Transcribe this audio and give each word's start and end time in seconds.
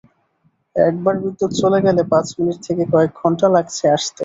একবার 0.75 1.15
বিদ্যুৎ 1.23 1.51
চলে 1.61 1.79
গেলে 1.85 2.01
পাঁচ 2.11 2.27
মিনিট 2.37 2.57
থেকে 2.67 2.83
কয়েক 2.93 3.11
ঘণ্টা 3.21 3.47
লাগছে 3.55 3.85
আসতে। 3.95 4.19